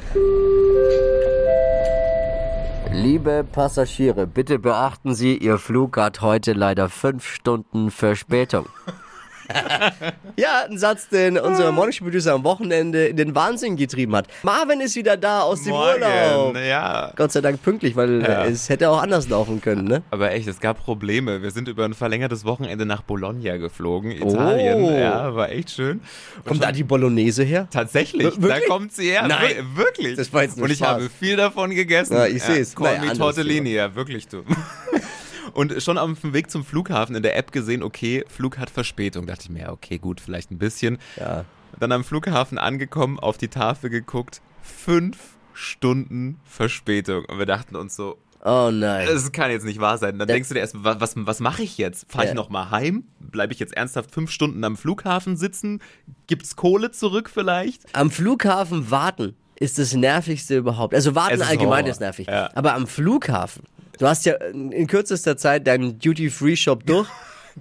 Liebe 2.94 3.46
Passagiere, 3.52 4.28
bitte 4.28 4.60
beachten 4.60 5.14
Sie, 5.14 5.38
Ihr 5.38 5.58
Flug 5.58 5.98
hat 5.98 6.22
heute 6.22 6.54
leider 6.54 6.90
fünf 6.90 7.26
Stunden 7.28 7.92
Verspätung. 7.92 8.68
ja, 10.38 10.66
ein 10.70 10.78
Satz, 10.78 11.10
den 11.10 11.38
unser 11.38 11.72
Morningshow-Producer 11.72 12.34
am 12.34 12.44
Wochenende 12.44 13.08
in 13.08 13.18
den 13.18 13.36
Wahnsinn 13.36 13.76
getrieben 13.76 14.16
hat. 14.16 14.28
Marvin 14.44 14.82
ist 14.82 14.96
wieder 14.96 15.18
da 15.18 15.42
aus 15.42 15.64
dem 15.64 15.74
Urlaub. 15.74 16.56
ja. 16.58 17.12
Gott 17.16 17.32
sei 17.32 17.42
Dank 17.42 17.62
pünktlich, 17.64 17.96
weil 17.96 18.22
Ja. 18.22 18.44
äh, 18.44 18.50
es 18.50 18.70
hätte 18.70 18.90
auch 18.90 19.02
anders 19.02 19.28
laufen 19.30 19.62
können, 19.62 19.86
ne? 19.86 20.04
Aber 20.12 20.32
echt, 20.32 20.48
es 20.48 20.60
gab 20.60 20.84
Probleme. 20.84 21.42
Wir 21.42 21.52
sind 21.52 21.68
über 21.68 21.86
ein 21.86 21.94
verlängertes 21.94 22.46
Wochenende 22.46 22.86
nach 22.86 23.02
Bologna 23.02 23.58
geflogen, 23.58 24.12
Italien. 24.12 24.84
Oh. 24.84 24.92
Ja, 24.92 25.36
war 25.36 25.50
echt 25.50 25.72
schön. 25.72 26.02
Und 26.38 26.46
Kommt 26.46 26.64
da 26.64 26.72
die 26.72 26.84
Bolognese 26.84 27.44
her? 27.44 27.68
Tatsächlich, 27.72 28.42
Wir- 28.42 28.50
da 28.50 28.60
kommt 28.68 28.94
sie 28.94 29.10
her. 29.12 29.28
Nein. 29.28 29.42
Wir- 29.76 29.78
Wirklich. 29.86 30.16
Das 30.18 30.32
war 30.34 30.44
jetzt 30.44 30.58
nur 30.58 30.66
Und 30.66 30.72
ich 30.72 30.78
Spaß. 30.80 30.88
habe 30.90 31.10
viel 31.10 31.36
davon 31.36 31.70
gegessen. 31.72 32.14
Ja, 32.16 32.26
ich 32.26 32.42
seh's. 32.44 32.76
Call 32.76 32.98
Naja, 32.98 33.14
Tortellini, 33.14 33.74
ja, 33.74 33.94
wirklich 33.96 34.28
du. 34.28 34.44
Und 35.58 35.82
schon 35.82 35.98
auf 35.98 36.22
dem 36.22 36.34
Weg 36.34 36.52
zum 36.52 36.64
Flughafen 36.64 37.16
in 37.16 37.24
der 37.24 37.36
App 37.36 37.52
gesehen, 37.52 37.82
okay, 37.82 38.24
Flug 38.30 38.60
hat 38.60 38.70
Verspätung. 38.70 39.26
Dachte 39.26 39.46
ich 39.46 39.50
mir, 39.50 39.72
okay, 39.72 39.98
gut, 39.98 40.22
vielleicht 40.22 40.52
ein 40.52 40.60
bisschen. 40.60 41.00
Ja. 41.20 41.46
Dann 41.80 41.92
am 41.92 42.04
Flughafen 42.04 42.60
angekommen, 42.60 43.20
auf 43.20 43.40
die 43.40 43.48
Tafel 43.48 43.90
geguckt, 43.90 44.40
fünf 44.62 45.18
Stunden 45.54 46.40
Verspätung. 46.46 47.26
Und 47.26 47.40
wir 47.40 47.48
dachten 47.48 47.76
uns 47.76 47.96
so, 47.96 48.20
Oh 48.46 48.70
nein. 48.72 49.08
das 49.08 49.32
kann 49.32 49.50
jetzt 49.50 49.66
nicht 49.66 49.80
wahr 49.80 49.98
sein. 49.98 50.20
Dann 50.20 50.28
Das- 50.28 50.36
denkst 50.36 50.50
du 50.50 50.54
dir 50.54 50.60
erst, 50.60 50.76
was, 50.84 51.16
was, 51.18 51.40
mache 51.40 51.64
ich 51.64 51.80
jetzt? 51.80 52.06
Fahre 52.12 52.26
ich 52.26 52.30
Ja. 52.30 52.36
noch 52.36 52.50
mal 52.50 52.70
heim? 52.70 53.06
Bleibe 53.20 53.52
ich 53.52 53.60
jetzt 53.60 53.74
ernsthaft 53.76 54.12
fünf 54.12 54.30
Stunden 54.30 54.64
am 54.64 54.78
Flughafen 54.78 55.38
sitzen? 55.38 55.82
Gibt's 56.28 56.56
Kohle 56.56 56.92
zurück 56.92 57.32
vielleicht? 57.34 57.84
Am 57.96 58.12
Flughafen 58.12 58.92
warten 58.92 59.36
ist 59.56 59.80
das 59.80 59.96
nervigste 59.96 60.56
überhaupt. 60.58 60.94
Also 60.94 61.16
warten 61.16 61.34
ist 61.34 61.42
allgemein 61.42 61.80
Horror. 61.80 61.90
ist 61.90 62.00
nervig. 62.00 62.28
Ja. 62.28 62.52
Aber 62.54 62.76
am 62.76 62.86
Flughafen, 62.86 63.64
du 63.98 64.08
hast 64.08 64.26
ja 64.26 64.34
in 64.34 64.88
kürzester 64.88 65.38
Zeit 65.38 65.68
deinen 65.68 66.00
Duty-Free-Shop 66.00 66.86
durch, 66.86 67.08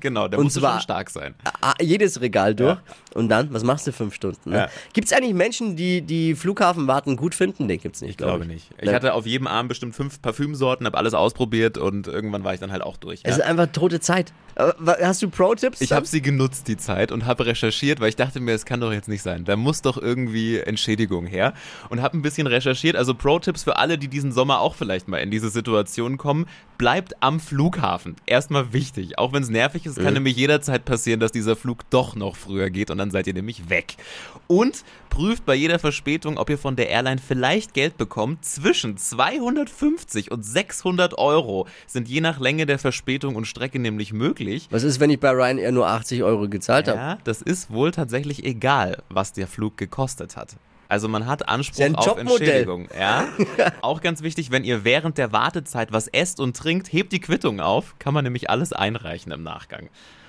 Genau, 0.00 0.28
der 0.28 0.38
Und 0.38 0.44
muss 0.46 0.54
zwar- 0.54 0.72
schon 0.74 0.80
stark 0.82 1.10
sein. 1.10 1.34
jedes 1.80 2.20
Regal 2.20 2.54
durch 2.54 2.78
und 3.14 3.28
dann, 3.28 3.52
was 3.52 3.64
machst 3.64 3.86
du 3.86 3.92
fünf 3.92 4.14
Stunden? 4.14 4.50
Ne? 4.50 4.56
Ja. 4.56 4.68
Gibt 4.92 5.06
es 5.08 5.12
eigentlich 5.12 5.34
Menschen, 5.34 5.76
die 5.76 6.02
die 6.02 6.34
Flughafen 6.34 6.86
warten 6.86 7.16
gut 7.16 7.34
finden? 7.34 7.66
Nee, 7.66 7.78
gibt's 7.78 8.00
nicht, 8.00 8.10
Ich 8.10 8.16
glaube 8.16 8.40
glaube 8.40 8.52
ich. 8.54 8.70
nicht. 8.70 8.82
Ich 8.82 8.92
hatte 8.92 9.14
auf 9.14 9.26
jedem 9.26 9.46
Arm 9.46 9.68
bestimmt 9.68 9.94
fünf 9.94 10.20
Parfümsorten, 10.22 10.86
habe 10.86 10.98
alles 10.98 11.14
ausprobiert 11.14 11.78
und 11.78 12.06
irgendwann 12.08 12.44
war 12.44 12.54
ich 12.54 12.60
dann 12.60 12.72
halt 12.72 12.82
auch 12.82 12.96
durch. 12.96 13.20
Es 13.24 13.36
Ja. 13.36 13.42
ist 13.42 13.48
einfach 13.48 13.66
tote 13.72 14.00
Zeit. 14.00 14.32
Hast 15.02 15.20
du 15.20 15.28
Pro-Tipps? 15.28 15.82
Ich 15.82 15.92
habe 15.92 16.06
sie 16.06 16.22
genutzt, 16.22 16.66
die 16.68 16.78
Zeit, 16.78 17.12
und 17.12 17.26
habe 17.26 17.44
recherchiert, 17.44 18.00
weil 18.00 18.08
ich 18.08 18.16
dachte 18.16 18.40
mir, 18.40 18.52
es 18.54 18.64
kann 18.64 18.80
doch 18.80 18.90
jetzt 18.90 19.06
nicht 19.06 19.20
sein. 19.22 19.44
Da 19.44 19.54
muss 19.54 19.82
doch 19.82 19.98
irgendwie 19.98 20.58
Entschädigung 20.58 21.26
her. 21.26 21.52
Und 21.90 22.00
habe 22.00 22.16
ein 22.16 22.22
bisschen 22.22 22.46
recherchiert. 22.46 22.96
Also 22.96 23.14
Pro-Tipps 23.14 23.64
für 23.64 23.76
alle, 23.76 23.98
die 23.98 24.08
diesen 24.08 24.32
Sommer 24.32 24.60
auch 24.60 24.74
vielleicht 24.74 25.08
mal 25.08 25.18
in 25.18 25.30
diese 25.30 25.50
Situation 25.50 26.16
kommen. 26.16 26.46
Bleibt 26.78 27.22
am 27.22 27.38
Flughafen. 27.38 28.16
Erstmal 28.24 28.72
wichtig. 28.72 29.18
Auch 29.18 29.34
wenn 29.34 29.42
es 29.42 29.50
nervig 29.50 29.85
ist, 29.86 29.98
kann 29.98 30.14
nämlich 30.14 30.36
jederzeit 30.36 30.84
passieren, 30.84 31.20
dass 31.20 31.32
dieser 31.32 31.56
Flug 31.56 31.88
doch 31.90 32.14
noch 32.14 32.36
früher 32.36 32.70
geht 32.70 32.90
und 32.90 32.98
dann 32.98 33.10
seid 33.10 33.26
ihr 33.26 33.34
nämlich 33.34 33.68
weg. 33.68 33.96
Und 34.46 34.84
prüft 35.10 35.46
bei 35.46 35.54
jeder 35.54 35.78
Verspätung, 35.78 36.36
ob 36.36 36.50
ihr 36.50 36.58
von 36.58 36.76
der 36.76 36.88
Airline 36.90 37.18
vielleicht 37.18 37.74
Geld 37.74 37.96
bekommt. 37.96 38.44
Zwischen 38.44 38.96
250 38.96 40.30
und 40.30 40.44
600 40.44 41.16
Euro 41.18 41.66
sind 41.86 42.08
je 42.08 42.20
nach 42.20 42.38
Länge 42.38 42.66
der 42.66 42.78
Verspätung 42.78 43.36
und 43.36 43.46
Strecke 43.46 43.78
nämlich 43.78 44.12
möglich. 44.12 44.68
Was 44.70 44.82
ist, 44.82 45.00
wenn 45.00 45.10
ich 45.10 45.20
bei 45.20 45.30
Ryanair 45.30 45.72
nur 45.72 45.86
80 45.86 46.22
Euro 46.22 46.48
gezahlt 46.48 46.88
habe? 46.88 46.98
Ja, 46.98 47.18
das 47.24 47.42
ist 47.42 47.70
wohl 47.70 47.92
tatsächlich 47.92 48.44
egal, 48.44 49.02
was 49.08 49.32
der 49.32 49.46
Flug 49.46 49.76
gekostet 49.76 50.36
hat. 50.36 50.56
Also 50.88 51.08
man 51.08 51.26
hat 51.26 51.48
Anspruch 51.48 51.78
ja 51.78 51.94
auf. 51.94 52.18
Entschädigung. 52.18 52.88
Ja? 52.98 53.28
Auch 53.82 54.00
ganz 54.00 54.22
wichtig, 54.22 54.50
wenn 54.50 54.64
ihr 54.64 54.84
während 54.84 55.18
der 55.18 55.32
Wartezeit 55.32 55.92
was 55.92 56.08
esst 56.08 56.40
und 56.40 56.56
trinkt, 56.56 56.92
hebt 56.92 57.12
die 57.12 57.20
Quittung 57.20 57.60
auf, 57.60 57.94
kann 57.98 58.14
man 58.14 58.24
nämlich 58.24 58.48
alles 58.50 58.72
einreichen 58.72 59.32
im 59.32 59.42
Nachgang. 59.42 59.88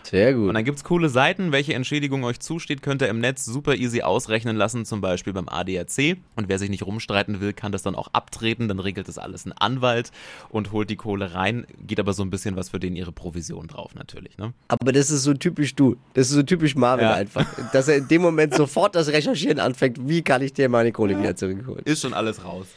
Sehr 0.10 0.34
gut. 0.34 0.48
Und 0.48 0.54
dann 0.54 0.64
gibt's 0.64 0.86
coole 0.86 1.10
Seiten, 1.10 1.52
welche 1.52 1.74
Entschädigung 1.74 2.24
euch 2.24 2.40
zusteht, 2.40 2.82
könnt 2.82 3.02
ihr 3.02 3.10
im 3.10 3.20
Netz 3.20 3.44
super 3.44 3.76
easy 3.76 4.04
ausrechnen 4.04 4.56
lassen, 4.56 4.86
zum 4.86 5.02
Beispiel 5.02 5.34
beim 5.34 5.50
ADAC. 5.50 6.18
Und 6.38 6.48
wer 6.48 6.60
sich 6.60 6.70
nicht 6.70 6.86
rumstreiten 6.86 7.42
will, 7.42 7.52
kann 7.52 7.74
das 7.74 7.84
dann 7.84 7.94
auch 7.94 8.08
abtreten, 8.14 8.70
dann 8.70 8.80
regelt 8.80 9.10
das 9.10 9.18
alles 9.18 9.46
ein 9.46 9.52
Anwalt 9.52 10.12
und 10.50 10.72
holt 10.72 10.90
die 10.90 10.96
Kohle 10.96 11.34
rein, 11.34 11.68
geht 11.86 12.00
aber 12.00 12.14
so 12.14 12.24
ein 12.24 12.30
bisschen 12.30 12.56
was 12.56 12.70
für 12.70 12.80
den 12.80 12.96
ihre 12.96 13.12
Provision 13.12 13.68
drauf 13.68 13.96
natürlich. 13.96 14.38
Ne? 14.38 14.54
Aber 14.70 14.94
das 14.94 15.12
ist 15.12 15.24
so 15.24 15.34
typisch 15.34 15.76
du. 15.76 15.98
Das 16.14 16.28
ist 16.30 16.36
so 16.36 16.44
typisch 16.44 16.76
Marvin 16.76 17.06
Ja. 17.06 17.14
einfach. 17.16 17.46
Dass 17.74 17.90
er 17.90 17.98
in 17.98 18.08
dem 18.08 18.22
Moment 18.22 18.54
sofort 18.56 18.96
das 18.96 19.10
Recherchieren 19.10 19.60
anfängt. 19.60 20.08
Wie 20.08 20.22
kann 20.22 20.42
ich 20.42 20.54
dir 20.54 20.70
meine 20.70 20.94
Kohle 20.94 21.20
wieder 21.20 21.36
zurückholen? 21.36 21.82
Ist 21.84 22.02
schon 22.02 22.14
alles 22.14 22.44
raus. 22.46 22.68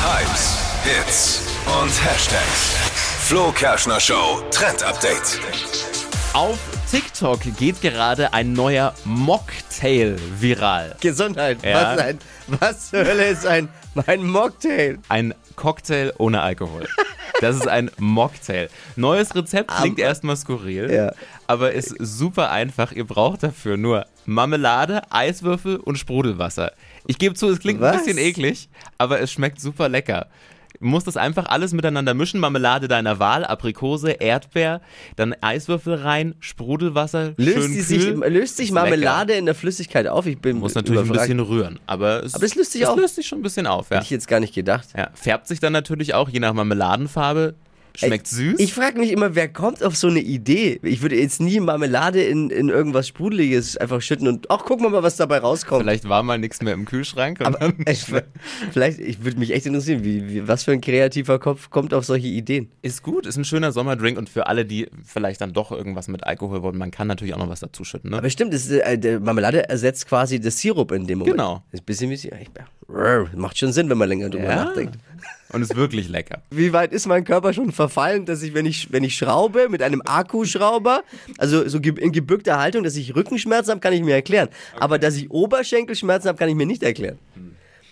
Hypes, 0.00 0.58
Hits 0.84 1.42
und 1.82 2.04
Hashtags. 2.04 2.87
Flo 3.28 3.52
Kerschner 3.52 4.00
Show 4.00 4.40
Trend 4.50 4.82
Update. 4.82 5.38
Auf 6.32 6.58
TikTok 6.90 7.40
geht 7.58 7.82
gerade 7.82 8.32
ein 8.32 8.54
neuer 8.54 8.94
Mocktail 9.04 10.16
viral. 10.40 10.96
Gesundheit. 11.02 11.62
Ja. 11.62 11.74
Was, 11.74 11.98
ein, 11.98 12.18
was 12.46 12.88
zur 12.88 13.04
Hölle 13.04 13.28
ist 13.28 13.44
ein, 13.44 13.68
ein 14.06 14.24
Mocktail? 14.26 14.98
Ein 15.10 15.34
Cocktail 15.56 16.14
ohne 16.16 16.40
Alkohol. 16.40 16.88
Das 17.42 17.54
ist 17.54 17.68
ein 17.68 17.90
Mocktail. 17.98 18.70
Neues 18.96 19.34
Rezept 19.34 19.72
klingt 19.72 19.98
erstmal 19.98 20.38
skurril, 20.38 20.90
Ja. 20.90 21.12
aber 21.46 21.72
ist 21.72 21.94
super 21.98 22.50
einfach. 22.50 22.92
Ihr 22.92 23.04
braucht 23.06 23.42
dafür 23.42 23.76
nur 23.76 24.06
Marmelade, 24.24 25.02
Eiswürfel 25.12 25.76
und 25.76 25.98
Sprudelwasser. 25.98 26.72
Ich 27.06 27.18
gebe 27.18 27.34
zu, 27.34 27.50
es 27.50 27.58
klingt 27.58 27.82
Was? 27.82 27.92
ein 27.92 27.98
bisschen 27.98 28.16
eklig, 28.16 28.70
aber 28.96 29.20
es 29.20 29.30
schmeckt 29.30 29.60
super 29.60 29.90
lecker. 29.90 30.28
Du 30.80 30.86
musst 30.86 31.06
das 31.06 31.16
einfach 31.16 31.46
alles 31.46 31.72
miteinander 31.72 32.14
mischen. 32.14 32.40
Marmelade 32.40 32.88
deiner 32.88 33.18
Wahl, 33.18 33.44
Aprikose, 33.44 34.10
Erdbeer, 34.12 34.80
dann 35.16 35.34
Eiswürfel 35.40 35.94
rein, 35.94 36.34
Sprudelwasser, 36.40 37.32
Löst, 37.36 37.56
schön 37.56 37.72
sich, 37.82 38.06
löst 38.06 38.56
sich 38.56 38.70
Marmelade 38.70 39.32
in 39.32 39.46
der 39.46 39.54
Flüssigkeit 39.54 40.06
auf? 40.06 40.26
Ich 40.26 40.38
bin 40.38 40.58
Muss 40.58 40.74
natürlich 40.74 41.00
ein 41.02 41.08
bisschen 41.08 41.40
rühren, 41.40 41.80
aber 41.86 42.22
es, 42.22 42.34
Aber 42.34 42.44
es 42.44 42.54
löst 42.54 42.72
sich 42.72 42.82
es 42.82 42.88
auf. 42.88 42.98
löst 42.98 43.16
sich 43.16 43.26
schon 43.26 43.40
ein 43.40 43.42
bisschen 43.42 43.66
auf, 43.66 43.90
ja. 43.90 43.96
Hätte 43.96 44.04
ich 44.04 44.10
jetzt 44.10 44.28
gar 44.28 44.40
nicht 44.40 44.54
gedacht. 44.54 44.88
ja. 44.96 45.08
Färbt 45.14 45.48
sich 45.48 45.58
dann 45.60 45.72
natürlich 45.72 46.14
auch 46.14 46.28
je 46.28 46.38
nach 46.40 46.52
Marmeladenfarbe 46.52 47.54
Schmeckt 48.06 48.26
süß. 48.28 48.60
Ich 48.60 48.72
frage 48.72 48.98
mich 48.98 49.10
immer, 49.10 49.34
wer 49.34 49.48
kommt 49.48 49.82
auf 49.82 49.96
so 49.96 50.06
eine 50.08 50.20
Idee? 50.20 50.78
Ich 50.82 51.02
würde 51.02 51.16
jetzt 51.16 51.40
nie 51.40 51.58
Marmelade 51.58 52.22
in, 52.22 52.50
in 52.50 52.68
irgendwas 52.68 53.08
Sprudeliges 53.08 53.76
einfach 53.76 54.00
schütten 54.00 54.28
und 54.28 54.50
ach, 54.50 54.64
gucken 54.64 54.84
wir 54.86 54.90
mal, 54.90 55.02
was 55.02 55.16
dabei 55.16 55.38
rauskommt. 55.38 55.82
Vielleicht 55.82 56.08
war 56.08 56.22
mal 56.22 56.38
nichts 56.38 56.62
mehr 56.62 56.74
im 56.74 56.84
Kühlschrank. 56.84 57.40
Aber 57.40 57.72
ich, 57.88 58.04
vielleicht, 58.72 59.00
ich 59.00 59.24
würde 59.24 59.38
mich 59.38 59.52
echt 59.52 59.66
interessieren, 59.66 60.04
wie, 60.04 60.28
wie, 60.28 60.48
was 60.48 60.64
für 60.64 60.72
ein 60.72 60.80
kreativer 60.80 61.38
Kopf 61.38 61.70
kommt 61.70 61.92
auf 61.92 62.04
solche 62.04 62.28
Ideen. 62.28 62.70
ist 62.82 63.02
gut, 63.02 63.26
ist 63.26 63.36
ein 63.36 63.44
schöner 63.44 63.72
Sommerdrink 63.72 64.16
und 64.16 64.28
für 64.28 64.46
alle, 64.46 64.64
die 64.64 64.88
vielleicht 65.04 65.40
dann 65.40 65.52
doch 65.52 65.72
irgendwas 65.72 66.08
mit 66.08 66.24
Alkohol 66.24 66.62
wollen, 66.62 66.78
man 66.78 66.90
kann 66.90 67.08
natürlich 67.08 67.34
auch 67.34 67.38
noch 67.38 67.48
was 67.48 67.60
dazu 67.60 67.84
schütten. 67.84 68.10
Ne? 68.10 68.18
Aber 68.18 68.30
stimmt, 68.30 68.54
ist, 68.54 68.70
äh, 68.70 68.98
der 68.98 69.20
Marmelade 69.20 69.68
ersetzt 69.68 70.06
quasi 70.06 70.38
das 70.40 70.58
Sirup 70.60 70.92
in 70.92 71.06
dem 71.06 71.18
Moment. 71.18 71.36
Genau. 71.36 71.62
Ist 71.72 71.82
ein 71.82 71.84
bisschen 71.86 72.10
wie 72.10 72.16
Sirup. 72.16 72.38
Macht 73.34 73.58
schon 73.58 73.72
Sinn, 73.72 73.90
wenn 73.90 73.98
man 73.98 74.08
länger 74.08 74.30
drüber 74.30 74.44
Ja. 74.44 74.64
nachdenkt. 74.64 74.96
Und 75.52 75.62
ist 75.62 75.74
wirklich 75.76 76.08
lecker. 76.08 76.42
Wie 76.50 76.72
weit 76.72 76.92
ist 76.92 77.06
mein 77.06 77.24
Körper 77.24 77.52
schon 77.52 77.72
verfallen, 77.72 78.26
dass 78.26 78.42
ich, 78.42 78.52
wenn 78.54 78.66
ich, 78.66 78.92
wenn 78.92 79.02
ich 79.04 79.16
schraube 79.16 79.68
mit 79.68 79.82
einem 79.82 80.02
Akkuschrauber, 80.04 81.02
also 81.38 81.66
so 81.68 81.78
in 81.78 82.12
gebückter 82.12 82.58
Haltung, 82.58 82.84
dass 82.84 82.96
ich 82.96 83.14
Rückenschmerzen 83.16 83.70
habe, 83.70 83.80
kann 83.80 83.92
ich 83.94 84.02
mir 84.02 84.14
erklären. 84.14 84.48
Aber 84.78 84.98
dass 84.98 85.16
ich 85.16 85.30
Oberschenkelschmerzen 85.30 86.28
habe, 86.28 86.38
kann 86.38 86.48
ich 86.48 86.54
mir 86.54 86.66
nicht 86.66 86.82
erklären. 86.82 87.18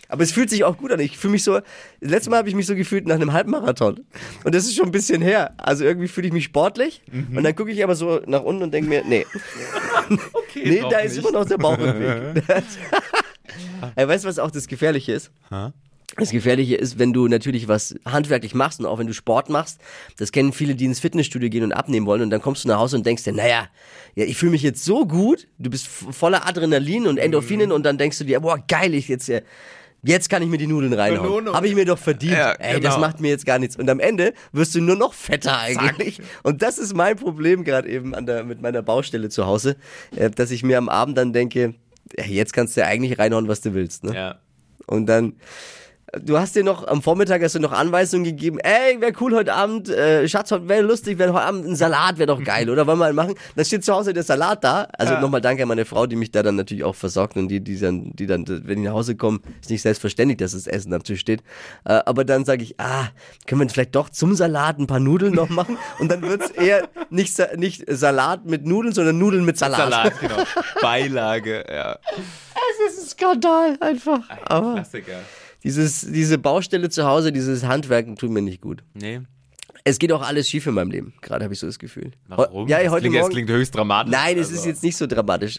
Aber 0.08 0.22
es 0.22 0.30
fühlt 0.32 0.50
sich 0.50 0.62
auch 0.64 0.76
gut 0.76 0.92
an. 0.92 1.00
Ich 1.00 1.18
fühle 1.18 1.32
mich 1.32 1.42
so, 1.42 1.54
das 2.00 2.10
letzte 2.10 2.30
Mal 2.30 2.36
habe 2.38 2.48
ich 2.48 2.54
mich 2.54 2.66
so 2.66 2.76
gefühlt 2.76 3.08
nach 3.08 3.16
einem 3.16 3.32
Halbmarathon. 3.32 4.04
Und 4.44 4.54
das 4.54 4.64
ist 4.64 4.76
schon 4.76 4.86
ein 4.86 4.92
bisschen 4.92 5.20
her. 5.20 5.54
Also 5.56 5.84
irgendwie 5.84 6.06
fühle 6.08 6.28
ich 6.28 6.32
mich 6.32 6.44
sportlich. 6.44 7.02
Und 7.34 7.42
dann 7.42 7.56
gucke 7.56 7.72
ich 7.72 7.82
aber 7.82 7.96
so 7.96 8.20
nach 8.26 8.42
unten 8.42 8.62
und 8.62 8.72
denke 8.72 8.88
mir, 8.88 9.02
nee. 9.04 9.26
Okay, 10.32 10.62
Nee, 10.64 10.84
da 10.88 10.98
ist 11.00 11.16
nicht. 11.16 11.26
immer 11.26 11.36
noch 11.40 11.44
der 11.46 11.58
Bauch 11.58 11.76
im 11.78 11.98
Weg. 11.98 12.44
Ey, 13.96 14.06
weißt 14.06 14.24
du, 14.24 14.28
was 14.28 14.38
auch 14.38 14.50
das 14.52 14.68
Gefährliche 14.68 15.12
ist? 15.12 15.30
Das 16.16 16.30
Gefährliche 16.30 16.76
ist, 16.76 16.98
wenn 16.98 17.12
du 17.12 17.26
natürlich 17.28 17.68
was 17.68 17.94
handwerklich 18.06 18.54
machst 18.54 18.80
und 18.80 18.86
auch 18.86 18.98
wenn 18.98 19.06
du 19.06 19.12
Sport 19.12 19.50
machst, 19.50 19.80
das 20.18 20.32
kennen 20.32 20.52
viele, 20.52 20.74
die 20.74 20.84
ins 20.84 21.00
Fitnessstudio 21.00 21.50
gehen 21.50 21.64
und 21.64 21.72
abnehmen 21.72 22.06
wollen 22.06 22.22
und 22.22 22.30
dann 22.30 22.40
kommst 22.40 22.64
du 22.64 22.68
nach 22.68 22.78
Hause 22.78 22.96
und 22.96 23.04
denkst 23.04 23.24
dir, 23.24 23.32
naja, 23.32 23.68
ja, 24.14 24.24
ich 24.24 24.36
fühle 24.36 24.52
mich 24.52 24.62
jetzt 24.62 24.84
so 24.84 25.04
gut, 25.04 25.48
du 25.58 25.68
bist 25.68 25.88
voller 25.88 26.46
Adrenalin 26.46 27.06
und 27.06 27.18
Endorphinen 27.18 27.72
und 27.72 27.84
dann 27.84 27.98
denkst 27.98 28.18
du 28.18 28.24
dir, 28.24 28.40
boah, 28.40 28.58
geil, 28.66 28.94
ich 28.94 29.08
jetzt, 29.08 29.28
äh, 29.28 29.42
jetzt 30.04 30.30
kann 30.30 30.42
ich 30.42 30.48
mir 30.48 30.58
die 30.58 30.66
Nudeln 30.66 30.92
reinhauen. 30.92 31.52
Habe 31.52 31.68
ich 31.68 31.74
mir 31.74 31.84
doch 31.84 31.98
verdient. 31.98 32.32
Ja, 32.32 32.52
Ey, 32.52 32.80
das 32.80 32.94
genau. 32.94 33.06
macht 33.06 33.20
mir 33.20 33.28
jetzt 33.28 33.44
gar 33.44 33.58
nichts. 33.58 33.76
Und 33.76 33.90
am 33.90 34.00
Ende 34.00 34.32
wirst 34.52 34.74
du 34.74 34.80
nur 34.80 34.96
noch 34.96 35.12
fetter 35.12 35.58
eigentlich. 35.58 36.20
Und 36.42 36.62
das 36.62 36.78
ist 36.78 36.94
mein 36.94 37.16
Problem 37.16 37.64
gerade 37.64 37.88
eben 37.88 38.14
an 38.14 38.26
der, 38.26 38.44
mit 38.44 38.62
meiner 38.62 38.82
Baustelle 38.82 39.28
zu 39.28 39.46
Hause, 39.46 39.76
äh, 40.14 40.30
dass 40.30 40.50
ich 40.50 40.62
mir 40.62 40.78
am 40.78 40.88
Abend 40.88 41.18
dann 41.18 41.32
denke, 41.32 41.74
jetzt 42.24 42.52
kannst 42.52 42.76
du 42.76 42.80
ja 42.80 42.86
eigentlich 42.86 43.18
reinhauen, 43.18 43.48
was 43.48 43.60
du 43.60 43.74
willst. 43.74 44.04
Ne? 44.04 44.14
Ja. 44.14 44.38
Und 44.86 45.06
dann, 45.06 45.34
du 46.22 46.38
hast 46.38 46.56
dir 46.56 46.64
noch, 46.64 46.86
am 46.86 47.02
Vormittag 47.02 47.42
hast 47.42 47.54
du 47.54 47.60
noch 47.60 47.72
Anweisungen 47.72 48.24
gegeben, 48.24 48.58
ey, 48.58 49.00
wäre 49.00 49.12
cool 49.20 49.34
heute 49.34 49.54
Abend, 49.54 49.88
äh, 49.88 50.28
Schatz, 50.28 50.50
heute 50.50 50.68
wäre 50.68 50.82
lustig, 50.82 51.18
wäre 51.18 51.32
heute 51.32 51.44
Abend 51.44 51.66
ein 51.66 51.76
Salat, 51.76 52.18
wäre 52.18 52.26
doch 52.26 52.42
geil, 52.42 52.68
oder 52.70 52.86
wollen 52.86 52.98
wir 52.98 53.06
einen 53.06 53.16
machen? 53.16 53.34
Dann 53.54 53.64
steht 53.64 53.84
zu 53.84 53.94
Hause 53.94 54.12
der 54.12 54.22
Salat 54.22 54.64
da. 54.64 54.88
Also 54.98 55.18
nochmal 55.18 55.40
danke 55.40 55.62
an 55.62 55.68
meine 55.68 55.84
Frau, 55.84 56.06
die 56.06 56.16
mich 56.16 56.30
da 56.30 56.42
dann 56.42 56.56
natürlich 56.56 56.84
auch 56.84 56.94
versorgt 56.94 57.36
und 57.36 57.48
die, 57.48 57.60
die 57.60 57.78
dann, 57.78 58.12
die 58.14 58.26
dann, 58.26 58.44
wenn 58.46 58.80
die 58.80 58.86
nach 58.86 58.94
Hause 58.94 59.16
kommen, 59.16 59.40
ist 59.60 59.70
nicht 59.70 59.82
selbstverständlich, 59.82 60.38
dass 60.38 60.52
das 60.52 60.66
Essen 60.66 60.92
am 60.92 61.02
Tisch 61.02 61.20
steht. 61.20 61.40
Äh, 61.84 62.00
aber 62.06 62.24
dann 62.24 62.44
sage 62.44 62.62
ich, 62.62 62.78
ah, 62.80 63.08
können 63.46 63.60
wir 63.60 63.68
vielleicht 63.68 63.94
doch 63.94 64.10
zum 64.10 64.34
Salat 64.34 64.78
ein 64.78 64.86
paar 64.86 65.00
Nudeln 65.00 65.34
noch 65.34 65.48
machen? 65.48 65.78
Und 65.98 66.10
dann 66.10 66.22
wird's 66.22 66.50
eher 66.50 66.88
nicht, 67.10 67.38
nicht 67.56 67.84
Salat 67.88 68.46
mit 68.46 68.66
Nudeln, 68.66 68.92
sondern 68.94 69.18
Nudeln 69.18 69.44
mit 69.44 69.58
Salat. 69.58 69.78
Salat, 69.78 70.20
genau. 70.20 70.36
Beilage, 70.80 71.64
ja. 71.68 71.98
Das 72.78 72.92
ist 72.92 73.02
ein 73.02 73.08
Skandal 73.08 73.76
einfach. 73.80 74.20
Aber 74.44 74.74
Klassiker. 74.74 75.20
Dieses, 75.66 76.02
diese 76.02 76.38
Baustelle 76.38 76.90
zu 76.90 77.04
Hause, 77.06 77.32
dieses 77.32 77.64
Handwerken 77.64 78.14
tut 78.14 78.30
mir 78.30 78.40
nicht 78.40 78.60
gut. 78.60 78.84
Nee. 78.94 79.22
Es 79.88 80.00
geht 80.00 80.10
auch 80.10 80.22
alles 80.22 80.48
schief 80.48 80.66
in 80.66 80.74
meinem 80.74 80.90
Leben. 80.90 81.14
Gerade 81.22 81.44
habe 81.44 81.54
ich 81.54 81.60
so 81.60 81.66
das 81.68 81.78
Gefühl. 81.78 82.10
Warum? 82.26 82.66
Ja, 82.66 82.82
Das 82.82 82.90
heute 82.90 83.02
klingt, 83.02 83.14
es 83.14 83.20
Morgen. 83.20 83.32
klingt 83.32 83.50
höchst 83.50 83.72
dramatisch. 83.74 84.10
Nein, 84.12 84.36
es 84.36 84.48
Also. 84.48 84.58
ist 84.58 84.66
jetzt 84.66 84.82
nicht 84.82 84.96
so 84.96 85.06
dramatisch. 85.06 85.58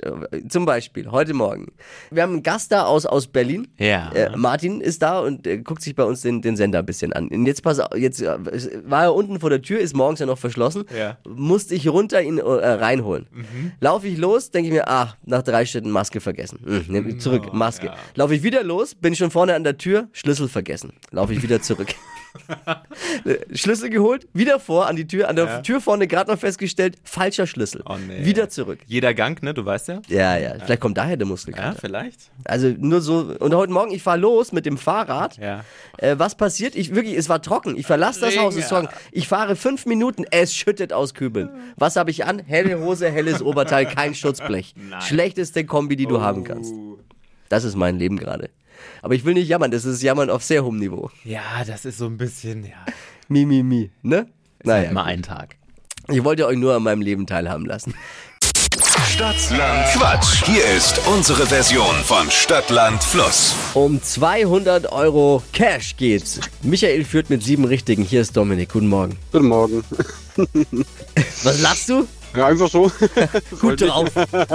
Zum 0.50 0.66
Beispiel, 0.66 1.10
heute 1.10 1.34
Morgen. 1.34 1.68
Wir 2.12 2.24
haben 2.24 2.34
einen 2.34 2.44
Gast 2.44 2.74
da 2.74 2.84
aus, 2.84 3.06
aus 3.06 3.28
Berlin. 3.28 3.70
Ja. 3.78 4.12
Äh, 4.12 4.36
Martin 4.36 4.82
ist 4.82 5.02
da 5.02 5.20
und 5.20 5.48
äh, 5.48 5.60
guckt 5.60 5.82
sich 5.82 5.96
bei 5.96 6.04
uns 6.04 6.24
den, 6.24 6.42
den 6.42 6.58
Sender 6.58 6.80
ein 6.80 6.86
bisschen 6.86 7.14
an. 7.14 7.30
Und 7.30 7.46
jetzt 7.46 7.64
pass 7.64 7.80
jetzt 7.96 8.22
äh, 8.22 8.38
es 8.52 8.70
war 8.86 9.04
er 9.04 9.16
unten 9.16 9.40
vor 9.40 9.50
der 9.50 9.62
Tür, 9.62 9.80
ist 9.80 9.96
morgens 9.96 10.20
ja 10.20 10.26
noch 10.26 10.38
verschlossen. 10.38 10.84
Ja. 10.94 11.18
Musste 11.26 11.74
ich 11.76 11.88
runter 11.88 12.22
ihn 12.22 12.38
äh, 12.38 12.42
reinholen. 12.44 13.28
Mhm. 13.32 13.72
Laufe 13.80 14.10
ich 14.10 14.18
los, 14.18 14.52
denke 14.52 14.68
ich 14.68 14.74
mir, 14.74 14.90
ach, 14.90 15.16
nach 15.26 15.42
drei 15.42 15.66
Schritten 15.66 15.90
Maske 15.90 16.20
vergessen. 16.20 16.60
Hm, 16.66 16.86
nehm 16.90 17.08
ich 17.08 17.22
zurück, 17.22 17.54
Maske. 17.54 17.86
ja. 17.88 17.96
Laufe 18.16 18.36
ich 18.36 18.44
wieder 18.44 18.64
los, 18.64 18.94
bin 18.94 19.16
schon 19.16 19.32
vorne 19.32 19.56
an 19.56 19.64
der 19.64 19.78
Tür, 19.78 20.10
Schlüssel 20.12 20.50
vergessen. 20.50 20.92
Laufe 21.12 21.32
ich 21.32 21.42
wieder 21.42 21.62
zurück. 21.62 21.88
Schlüssel 23.54 23.90
geholt, 23.90 24.28
wieder 24.34 24.60
vor 24.60 24.88
an 24.88 24.96
die 24.96 25.08
Tür, 25.08 25.30
an 25.30 25.36
der 25.36 25.64
Tür 25.64 25.82
vorne 25.82 26.08
gerade 26.08 26.32
noch 26.32 26.40
festgestellt, 26.40 26.96
falscher 27.04 27.48
Schlüssel. 27.48 27.84
Oh, 27.86 27.96
nee. 27.96 28.26
Wieder 28.26 28.50
zurück. 28.50 28.80
Jeder 28.86 29.14
Gang, 29.14 29.42
ne? 29.44 29.54
Du 29.54 29.66
weißt 29.66 29.88
ja. 29.90 30.02
Ja, 30.08 30.38
ja, 30.38 30.56
vielleicht 30.64 30.82
kommt 30.82 30.98
daher 30.98 31.18
der 31.18 31.26
Ja, 31.26 31.32
Muskelkater. 31.32 31.78
vielleicht. 31.80 32.32
Also 32.46 32.68
nur 32.78 33.02
so, 33.02 33.36
und 33.40 33.54
heute 33.54 33.72
Morgen, 33.72 33.92
ich 33.92 34.04
fahre 34.04 34.20
los 34.20 34.52
mit 34.52 34.66
dem 34.66 34.78
Fahrrad. 34.78 35.38
Ja. 35.38 35.64
Äh, 35.98 36.16
was 36.18 36.36
passiert? 36.36 36.76
Ich 36.76 36.94
wirklich, 36.96 37.16
es 37.16 37.30
war 37.30 37.42
trocken. 37.42 37.78
Ich 37.78 37.86
verlasse 37.86 38.22
das 38.22 38.32
Regen, 38.32 38.42
Haus, 38.42 38.56
es 38.56 38.66
ist 38.66 38.72
ja. 38.72 38.82
trocken. 38.82 38.96
Ich 39.12 39.28
fahre 39.28 39.56
fünf 39.56 39.86
Minuten, 39.86 40.26
es 40.32 40.56
schüttet 40.56 40.94
aus 40.94 41.14
Kübeln. 41.14 41.50
Was 41.76 41.96
habe 41.96 42.12
ich 42.12 42.26
an? 42.26 42.40
Helle 42.40 42.80
Hose, 42.80 43.10
helles 43.10 43.42
Oberteil, 43.42 43.86
kein 43.86 44.16
Schutzblech. 44.16 44.76
Schlechteste 45.02 45.66
Kombi, 45.66 45.96
die 45.96 46.06
du 46.06 46.22
haben 46.22 46.44
kannst. 46.44 46.74
Das 47.50 47.64
ist 47.64 47.76
mein 47.76 47.98
Leben 47.98 48.18
gerade. 48.18 48.50
Aber 49.02 49.16
ich 49.16 49.26
will 49.26 49.34
nicht 49.34 49.48
jammern, 49.48 49.72
das 49.72 49.86
ist 49.86 50.02
Jammern 50.04 50.30
auf 50.30 50.44
sehr 50.44 50.64
hohem 50.64 50.78
Niveau. 50.78 51.10
Ja, 51.24 51.64
das 51.66 51.86
ist 51.86 51.98
so 51.98 52.06
ein 52.06 52.18
bisschen, 52.18 52.64
ja. 52.64 52.86
Mi, 53.28 53.46
mi, 53.46 53.64
mi, 53.64 53.90
ne? 54.04 54.28
Naja, 54.64 54.92
Mal 54.92 55.04
ein 55.06 55.24
Tag. 55.24 55.56
ich 56.10 56.24
wollte 56.24 56.46
euch 56.46 56.58
nur 56.58 56.76
an 56.76 56.84
meinem 56.84 57.02
Leben 57.02 57.26
teilhaben 57.26 57.66
lassen. 57.66 57.94
Stadtland 59.10 59.88
Quatsch. 59.94 60.44
Hier 60.46 60.64
ist 60.76 61.00
unsere 61.08 61.48
Version 61.48 61.96
von 62.04 62.30
Stadtland 62.30 63.04
Fluss. 63.04 63.56
Um 63.74 64.02
200 64.02 64.92
Euro 64.92 65.42
Cash 65.54 65.96
geht's. 65.98 66.40
Michael 66.62 67.04
führt 67.04 67.30
mit 67.30 67.42
sieben 67.42 67.66
Richtigen. 67.66 68.04
Hier 68.04 68.22
ist 68.22 68.38
Dominik. 68.38 68.70
Guten 68.74 68.88
Morgen. 68.88 69.18
Guten 69.32 69.48
Morgen. 69.48 69.84
Was 71.44 71.62
lachst 71.62 71.90
du? 71.90 72.08
Ja, 72.36 72.48
einfach 72.48 72.70
so. 72.70 72.92
Gut 73.60 73.82
drauf. 73.82 74.10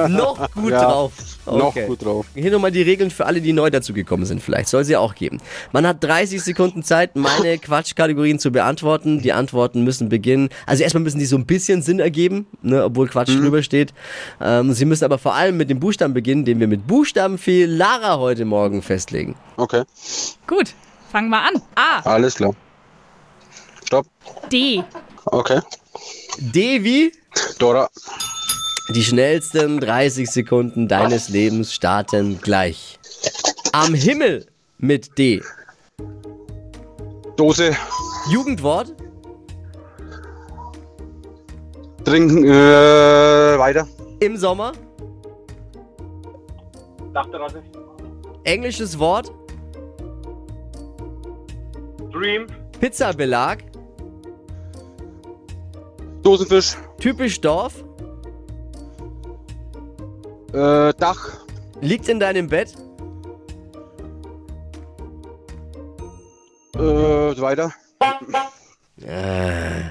Noch 0.09 0.50
gut 0.55 0.71
Ja, 0.71 0.83
drauf. 0.83 1.12
Noch 1.47 1.75
gut 1.75 2.05
drauf. 2.05 2.26
Hier 2.35 2.52
nochmal 2.52 2.71
die 2.71 2.83
Regeln 2.83 3.11
für 3.11 3.26
alle, 3.26 3.41
die 3.41 3.52
neu 3.52 3.71
dazugekommen 3.71 4.25
sind. 4.26 4.41
Vielleicht 4.43 4.69
soll 4.69 4.85
sie 4.85 4.97
auch 4.97 5.14
geben. 5.17 5.41
Man 5.73 5.87
hat 5.87 6.05
30 6.05 6.41
Sekunden 6.43 6.85
Zeit, 6.85 7.17
meine 7.17 7.59
Quatschkategorien 7.59 8.38
zu 8.38 8.52
beantworten. 8.52 9.21
Die 9.23 9.33
Antworten 9.33 9.83
müssen 9.83 10.09
beginnen. 10.09 10.50
Also 10.67 10.85
erstmal 10.85 11.02
müssen 11.02 11.19
die 11.19 11.25
so 11.26 11.37
ein 11.37 11.47
bisschen 11.47 11.83
Sinn 11.83 11.99
ergeben, 11.99 12.47
ne, 12.62 12.85
obwohl 12.85 13.09
Quatsch 13.09 13.31
drüber 13.31 13.62
steht. 13.64 13.93
Ähm, 14.41 14.73
sie 14.73 14.85
müssen 14.85 15.05
aber 15.05 15.19
vor 15.19 15.35
allem 15.35 15.57
mit 15.57 15.69
dem 15.69 15.81
Buchstaben 15.81 16.14
beginnen, 16.14 16.45
den 16.45 16.61
wir 16.61 16.69
mit 16.69 16.87
Buchstabenfehl 16.87 17.69
Lara 17.69 18.19
heute 18.19 18.45
Morgen 18.45 18.83
festlegen. 18.83 19.35
Okay, 19.57 19.83
Gut, 20.47 20.75
fangen 21.11 21.31
wir 21.31 21.41
an. 21.41 21.61
A, 21.75 22.00
alles 22.09 22.37
klar. 22.37 22.55
Stopp. 23.85 24.07
D, 24.52 24.85
Okay. 25.25 25.61
D 26.38 26.85
wie? 26.85 27.12
Dora. 27.58 27.88
Die 28.94 29.02
schnellsten 29.02 29.80
30 29.80 30.30
Sekunden 30.30 30.88
deines 30.88 31.28
Lebens 31.28 31.72
starten 31.72 32.40
gleich. 32.40 32.98
Am 33.72 33.94
Himmel 33.94 34.46
mit 34.78 35.16
D. 35.16 35.40
Dose. 37.36 37.76
Jugendwort. 38.30 38.94
Trinken. 42.04 42.44
Äh, 42.44 43.58
weiter. 43.58 43.86
Im 44.20 44.36
Sommer. 44.36 44.72
Dachterrasse. 47.14 47.62
Englisches 48.44 48.98
Wort. 48.98 49.32
Dream. 52.12 52.46
Pizzabelag. 52.80 53.72
Dosenfisch. 56.23 56.76
Typisch 57.00 57.41
Dorf. 57.41 57.85
Äh, 60.52 60.93
Dach. 60.95 61.45
Liegt 61.81 62.09
in 62.09 62.21
deinem 62.21 62.49
Bett. 62.49 62.75
Äh, 66.76 66.81
weiter. 66.81 67.73
Äh, 69.00 69.91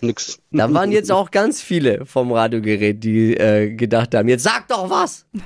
Nix. 0.00 0.40
da 0.50 0.72
waren 0.72 0.92
jetzt 0.92 1.10
auch 1.12 1.30
ganz 1.30 1.60
viele 1.60 2.06
vom 2.06 2.32
Radiogerät, 2.32 3.02
die 3.02 3.36
äh, 3.36 3.74
gedacht 3.74 4.14
haben, 4.14 4.28
jetzt 4.28 4.42
sag 4.44 4.68
doch 4.68 4.88
was. 4.90 5.26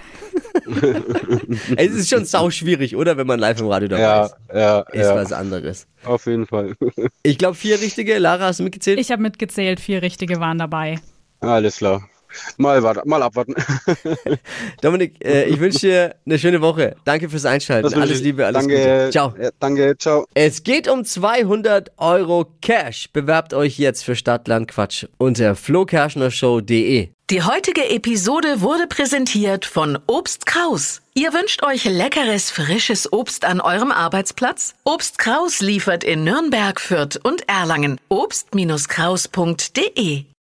es 1.77 1.93
ist 1.95 2.09
schon 2.09 2.25
sau 2.25 2.51
schwierig, 2.51 2.97
oder? 2.97 3.17
Wenn 3.17 3.27
man 3.27 3.39
live 3.39 3.61
im 3.61 3.69
Radio 3.69 3.89
dabei 3.89 4.03
Ja, 4.03 4.25
ist. 4.27 4.35
ja, 4.55 4.81
Ist 4.81 5.01
ja. 5.07 5.15
was 5.15 5.33
anderes. 5.33 5.87
Auf 6.05 6.27
jeden 6.27 6.47
Fall. 6.47 6.75
Ich 7.23 7.39
glaube, 7.39 7.55
vier 7.55 7.81
richtige. 7.81 8.19
Lara, 8.19 8.47
hast 8.47 8.61
du 8.61 8.65
mitgezählt? 8.65 8.99
ich 8.99 9.11
habe 9.11 9.23
mitgezählt, 9.23 9.81
vier 9.81 10.03
richtige 10.03 10.41
waren 10.41 10.59
dabei. 10.59 10.99
Alles 11.41 11.77
klar. 11.79 12.09
Mal, 12.57 12.83
warte, 12.83 13.03
mal 13.05 13.23
abwarten. 13.23 13.55
Dominik, 14.81 15.25
äh, 15.25 15.45
ich 15.45 15.61
wünsche 15.61 15.81
dir 15.81 16.15
eine 16.25 16.39
schöne 16.39 16.61
Woche. 16.61 16.97
Danke 17.05 17.29
fürs 17.29 17.45
Einschalten. 17.45 17.93
Alles. 17.95 18.21
Liebe, 18.21 18.47
alles 18.47 18.63
danke, 18.63 18.77
Gute. 18.77 19.11
Ciao. 19.11 19.35
Ja, 19.41 19.51
danke, 19.61 19.97
ciao. 19.99 20.27
Es 20.35 20.63
geht 20.63 20.89
um 20.89 21.05
200 21.05 21.93
Euro 21.99 22.47
Cash. 22.63 23.11
Bewerbt 23.13 23.55
euch 23.55 23.79
jetzt 23.79 24.05
für 24.05 24.17
Stadtland 24.17 24.69
Quatsch 24.69 25.07
unter 25.19 25.55
flokerschnershow.de. 25.55 27.11
Die 27.29 27.43
heutige 27.43 27.91
Episode 27.91 28.61
wurde 28.61 28.87
präsentiert 28.87 29.65
von 29.65 29.99
Obst 30.07 30.47
Kraus. 30.47 31.03
Ihr 31.15 31.33
wünscht 31.33 31.65
euch 31.65 31.85
leckeres, 31.85 32.53
frisches 32.53 33.13
Obst 33.13 33.45
an 33.45 33.61
eurem 33.61 33.91
Arbeitsplatz? 33.91 34.75
Obst 34.85 35.19
Kraus 35.19 35.61
liefert 35.61 36.05
in 36.05 36.23
Nürnberg, 36.23 36.81
Fürth 36.81 37.19
und 37.21 37.49
Erlangen. 37.49 37.99
Obst-Kraus.de 38.09 40.27